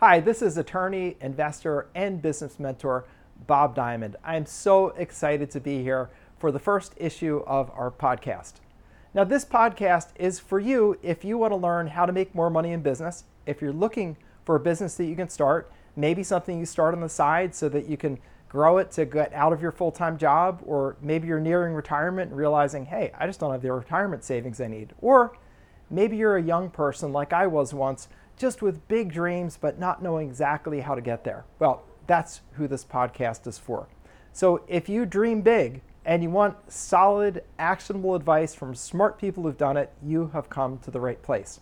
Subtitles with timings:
[0.00, 3.04] Hi, this is attorney, investor, and business mentor
[3.46, 4.16] Bob Diamond.
[4.24, 8.54] I'm so excited to be here for the first issue of our podcast.
[9.12, 12.48] Now, this podcast is for you if you want to learn how to make more
[12.48, 14.16] money in business, if you're looking
[14.46, 17.68] for a business that you can start, maybe something you start on the side so
[17.68, 21.28] that you can grow it to get out of your full time job, or maybe
[21.28, 24.94] you're nearing retirement and realizing, hey, I just don't have the retirement savings I need.
[25.02, 25.36] Or
[25.90, 28.08] maybe you're a young person like I was once
[28.40, 31.44] just with big dreams, but not knowing exactly how to get there.
[31.58, 33.86] Well, that's who this podcast is for.
[34.32, 39.58] So if you dream big and you want solid, actionable advice from smart people who've
[39.58, 41.60] done it, you have come to the right place.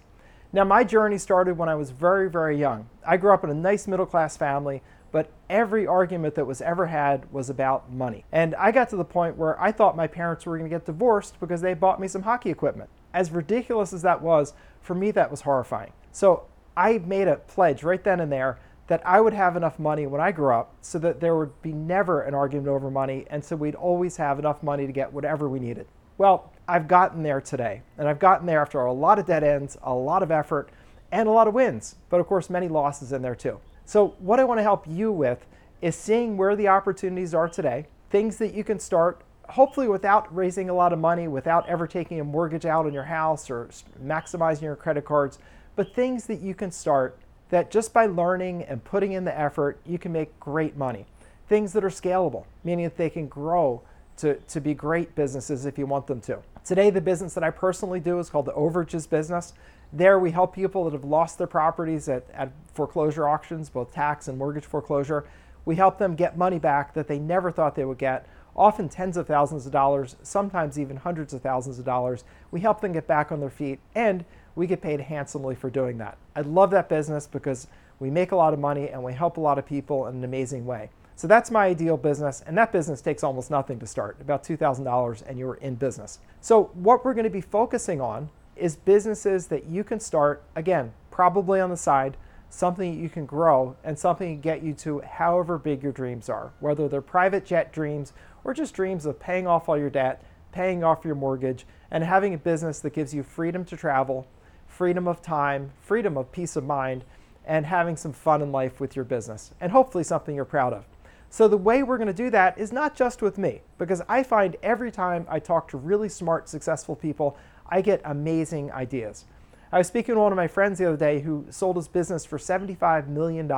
[0.52, 2.88] Now, my journey started when I was very, very young.
[3.04, 6.86] I grew up in a nice middle class family, but every argument that was ever
[6.86, 8.24] had was about money.
[8.30, 10.86] And I got to the point where I thought my parents were going to get
[10.86, 12.88] divorced because they bought me some hockey equipment.
[13.12, 15.92] As ridiculous as that was, for me, that was horrifying.
[16.12, 16.44] So
[16.78, 20.20] I made a pledge right then and there that I would have enough money when
[20.20, 23.56] I grew up so that there would be never an argument over money and so
[23.56, 25.88] we'd always have enough money to get whatever we needed.
[26.18, 29.76] Well, I've gotten there today and I've gotten there after a lot of dead ends,
[29.82, 30.70] a lot of effort,
[31.10, 33.58] and a lot of wins, but of course, many losses in there too.
[33.84, 35.46] So, what I want to help you with
[35.82, 40.68] is seeing where the opportunities are today, things that you can start, hopefully without raising
[40.68, 43.70] a lot of money, without ever taking a mortgage out on your house or
[44.04, 45.38] maximizing your credit cards
[45.78, 47.16] but things that you can start
[47.50, 51.06] that just by learning and putting in the effort, you can make great money.
[51.48, 53.80] Things that are scalable, meaning that they can grow
[54.16, 56.40] to, to be great businesses if you want them to.
[56.64, 59.52] Today, the business that I personally do is called the Overages Business.
[59.92, 64.26] There, we help people that have lost their properties at, at foreclosure auctions, both tax
[64.26, 65.28] and mortgage foreclosure.
[65.64, 69.16] We help them get money back that they never thought they would get, often tens
[69.16, 72.24] of thousands of dollars, sometimes even hundreds of thousands of dollars.
[72.50, 74.24] We help them get back on their feet and
[74.58, 76.18] we get paid handsomely for doing that.
[76.34, 77.68] I love that business because
[78.00, 80.24] we make a lot of money and we help a lot of people in an
[80.24, 80.90] amazing way.
[81.14, 85.22] So that's my ideal business, and that business takes almost nothing to start, about $2,000,
[85.26, 86.20] and you're in business.
[86.40, 90.92] So, what we're going to be focusing on is businesses that you can start, again,
[91.10, 92.16] probably on the side,
[92.50, 96.52] something you can grow, and something to get you to however big your dreams are,
[96.60, 98.12] whether they're private jet dreams
[98.44, 102.32] or just dreams of paying off all your debt, paying off your mortgage, and having
[102.32, 104.28] a business that gives you freedom to travel
[104.68, 107.04] freedom of time, freedom of peace of mind,
[107.44, 110.84] and having some fun in life with your business, and hopefully something you're proud of.
[111.30, 114.22] So, the way we're going to do that is not just with me, because I
[114.22, 117.36] find every time I talk to really smart, successful people,
[117.68, 119.24] I get amazing ideas.
[119.70, 122.24] I was speaking to one of my friends the other day who sold his business
[122.24, 123.50] for $75 million.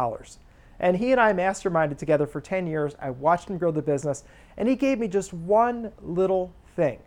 [0.80, 2.96] And he and I masterminded together for 10 years.
[3.00, 4.24] I watched him grow the business,
[4.56, 6.98] and he gave me just one little thing.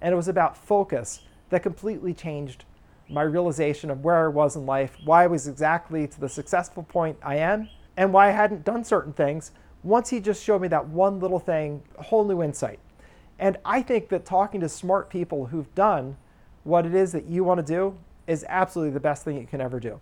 [0.00, 2.64] And it was about focus that completely changed
[3.08, 6.82] my realization of where I was in life, why I was exactly to the successful
[6.82, 9.52] point I am, and why I hadn't done certain things.
[9.82, 12.78] Once he just showed me that one little thing, a whole new insight.
[13.38, 16.16] And I think that talking to smart people who've done
[16.62, 19.60] what it is that you want to do is absolutely the best thing you can
[19.60, 20.00] ever do.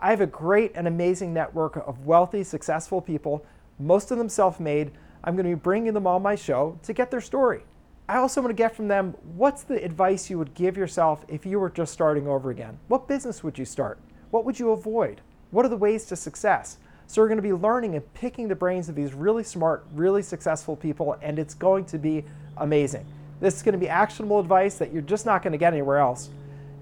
[0.00, 3.44] I have a great and amazing network of wealthy, successful people,
[3.78, 4.90] most of them self made.
[5.22, 7.62] I'm going to be bringing them on my show to get their story.
[8.10, 11.46] I also want to get from them what's the advice you would give yourself if
[11.46, 12.76] you were just starting over again?
[12.88, 14.00] What business would you start?
[14.32, 15.20] What would you avoid?
[15.52, 16.78] What are the ways to success?
[17.06, 20.22] So, we're going to be learning and picking the brains of these really smart, really
[20.22, 22.24] successful people, and it's going to be
[22.56, 23.06] amazing.
[23.38, 25.98] This is going to be actionable advice that you're just not going to get anywhere
[25.98, 26.30] else.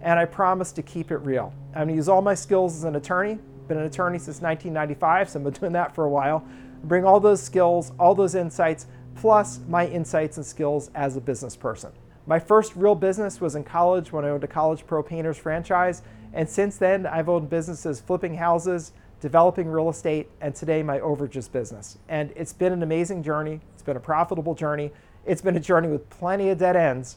[0.00, 1.52] And I promise to keep it real.
[1.74, 3.38] I'm going to use all my skills as an attorney.
[3.68, 6.42] Been an attorney since 1995, so I've been doing that for a while.
[6.84, 8.86] Bring all those skills, all those insights
[9.20, 11.90] plus my insights and skills as a business person.
[12.26, 16.02] My first real business was in college when I owned a College Pro Painters franchise,
[16.32, 21.50] and since then I've owned businesses flipping houses, developing real estate, and today my overages
[21.50, 21.98] business.
[22.08, 23.60] And it's been an amazing journey.
[23.74, 24.92] It's been a profitable journey.
[25.26, 27.16] It's been a journey with plenty of dead ends,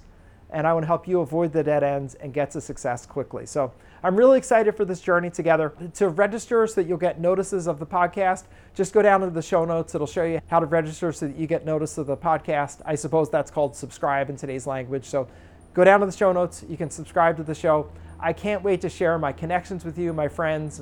[0.51, 3.45] and I want to help you avoid the dead ends and get to success quickly.
[3.45, 3.71] So
[4.03, 5.73] I'm really excited for this journey together.
[5.95, 9.41] To register so that you'll get notices of the podcast, just go down to the
[9.41, 9.95] show notes.
[9.95, 12.81] It'll show you how to register so that you get notice of the podcast.
[12.85, 15.05] I suppose that's called subscribe in today's language.
[15.05, 15.27] So
[15.73, 16.65] go down to the show notes.
[16.67, 17.89] You can subscribe to the show.
[18.19, 20.81] I can't wait to share my connections with you, my friends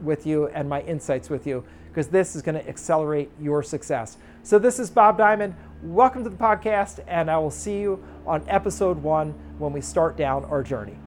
[0.00, 1.64] with you, and my insights with you
[1.98, 4.18] because this is going to accelerate your success.
[4.44, 5.56] So, this is Bob Diamond.
[5.80, 10.16] Welcome to the podcast, and I will see you on episode one when we start
[10.16, 10.96] down our journey.